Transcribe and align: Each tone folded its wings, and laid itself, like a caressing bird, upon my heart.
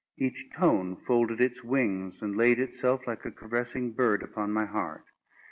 Each 0.17 0.49
tone 0.51 0.95
folded 0.95 1.39
its 1.39 1.63
wings, 1.63 2.23
and 2.23 2.35
laid 2.35 2.57
itself, 2.59 3.05
like 3.05 3.23
a 3.23 3.29
caressing 3.29 3.91
bird, 3.91 4.23
upon 4.23 4.51
my 4.51 4.65
heart. 4.65 5.05